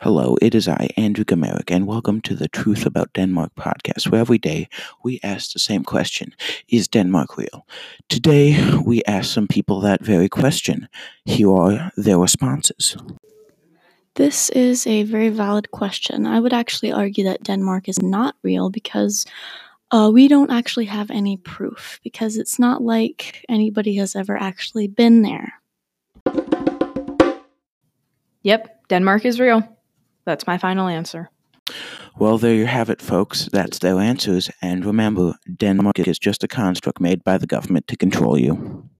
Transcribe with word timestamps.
Hello, 0.00 0.36
it 0.42 0.54
is 0.54 0.68
I, 0.68 0.88
Andrew 0.96 1.24
Gamerick, 1.24 1.70
and 1.70 1.86
welcome 1.86 2.20
to 2.22 2.34
the 2.34 2.48
Truth 2.48 2.86
About 2.86 3.12
Denmark 3.12 3.52
podcast, 3.56 4.10
where 4.10 4.20
every 4.20 4.38
day 4.38 4.68
we 5.02 5.20
ask 5.22 5.52
the 5.52 5.58
same 5.58 5.84
question 5.84 6.34
Is 6.68 6.88
Denmark 6.88 7.36
real? 7.38 7.66
Today, 8.08 8.56
we 8.84 9.02
ask 9.04 9.32
some 9.32 9.48
people 9.48 9.80
that 9.80 10.04
very 10.04 10.28
question. 10.28 10.88
Here 11.24 11.50
are 11.50 11.90
their 11.96 12.18
responses. 12.18 12.96
This 14.14 14.50
is 14.50 14.86
a 14.86 15.04
very 15.04 15.30
valid 15.30 15.70
question. 15.70 16.26
I 16.26 16.40
would 16.40 16.52
actually 16.52 16.92
argue 16.92 17.24
that 17.24 17.44
Denmark 17.44 17.88
is 17.88 18.02
not 18.02 18.34
real 18.42 18.70
because 18.70 19.24
uh, 19.90 20.10
we 20.12 20.28
don't 20.28 20.50
actually 20.50 20.86
have 20.86 21.10
any 21.10 21.36
proof, 21.36 22.00
because 22.02 22.36
it's 22.36 22.58
not 22.58 22.82
like 22.82 23.44
anybody 23.48 23.96
has 23.96 24.16
ever 24.16 24.36
actually 24.36 24.88
been 24.88 25.22
there. 25.22 25.61
Yep, 28.42 28.88
Denmark 28.88 29.24
is 29.24 29.40
real. 29.40 29.62
That's 30.24 30.46
my 30.46 30.58
final 30.58 30.88
answer. 30.88 31.30
Well, 32.18 32.38
there 32.38 32.54
you 32.54 32.66
have 32.66 32.90
it, 32.90 33.00
folks. 33.00 33.48
That's 33.52 33.78
their 33.78 33.98
answers. 33.98 34.50
And 34.60 34.84
remember, 34.84 35.34
Denmark 35.56 35.98
is 36.00 36.18
just 36.18 36.44
a 36.44 36.48
construct 36.48 37.00
made 37.00 37.24
by 37.24 37.38
the 37.38 37.46
government 37.46 37.86
to 37.88 37.96
control 37.96 38.38
you. 38.38 38.71